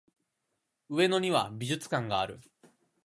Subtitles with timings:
[0.89, 2.39] 上野には美術館がある